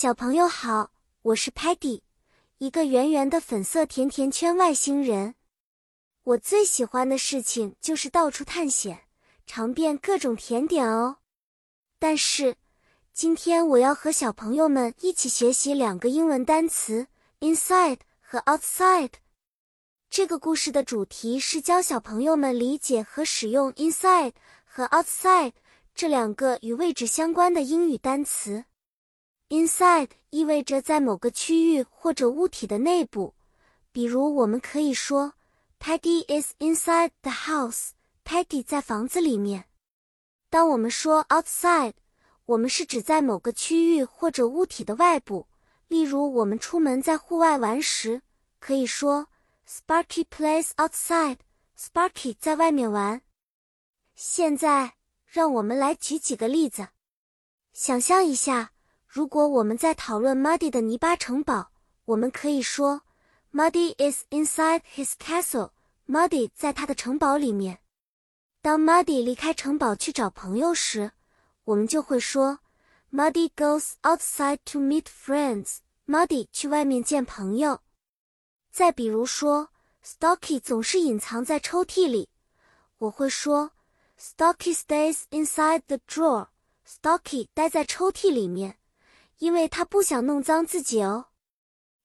[0.00, 0.92] 小朋友好，
[1.22, 2.02] 我是 Patty，
[2.58, 5.34] 一个圆圆的粉色甜甜圈外星人。
[6.22, 9.08] 我最喜欢的事情就是到处探险，
[9.44, 11.16] 尝遍各种甜点哦。
[11.98, 12.54] 但是，
[13.12, 17.08] 今天我要和小朋友们一起学习两个英文单词
[17.40, 19.14] ：inside 和 outside。
[20.08, 24.34] 这个故事的主题是教小朋友们理解和使用 inside
[24.64, 25.54] 和 outside
[25.92, 28.66] 这两个与位置相关的英语单词。
[29.48, 33.34] Inside 意味着在某个区域或者物体的内部，
[33.92, 35.32] 比如我们可以说
[35.80, 37.90] ，Peggy is inside the house。
[38.24, 39.64] Peggy 在房子里面。
[40.50, 41.94] 当我们说 outside，
[42.44, 45.46] 我们是指在某个区域或者物体的外部。
[45.86, 48.20] 例如，我们出门在户外玩时，
[48.60, 49.28] 可以说
[49.66, 51.38] Sparky plays outside。
[51.78, 53.22] Sparky 在外面玩。
[54.14, 56.88] 现在，让我们来举几个例子，
[57.72, 58.72] 想象一下。
[59.08, 61.70] 如果我们在讨论 Muddy 的泥巴城堡，
[62.04, 63.00] 我们可以说
[63.50, 65.70] Muddy is inside his castle。
[66.06, 67.80] Muddy 在他的城堡里面。
[68.60, 71.12] 当 Muddy 离开城堡去找朋友时，
[71.64, 72.58] 我们就会说
[73.10, 75.78] Muddy goes outside to meet friends。
[76.06, 77.80] Muddy 去外面见朋友。
[78.70, 79.70] 再比如说
[80.04, 82.28] ，Stocky 总是隐藏在抽屉里，
[82.98, 83.70] 我会说
[84.20, 86.48] Stocky stays inside the drawer。
[86.86, 88.76] Stocky 待在抽屉里面。
[89.38, 91.26] 因为他不想弄脏自己哦，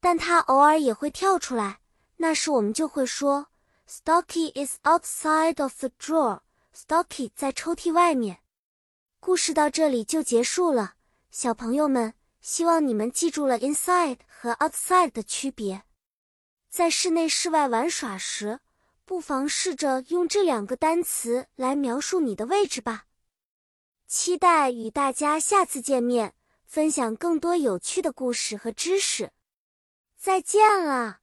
[0.00, 1.80] 但他偶尔也会跳出来，
[2.16, 3.48] 那时我们就会说
[3.88, 6.40] ，Stocky is outside of the drawer。
[6.74, 8.40] Stocky 在抽屉外面。
[9.18, 10.94] 故事到这里就结束了，
[11.30, 15.82] 小朋友们，希望你们记住了 inside 和 outside 的区别。
[16.68, 18.60] 在室内、室外玩耍时，
[19.04, 23.06] 不妨试着用这两个单词来描述你的位置吧。
[24.06, 26.34] 期待与大家下次见面。
[26.66, 29.30] 分享更多有趣的故事和知识，
[30.18, 31.20] 再见了。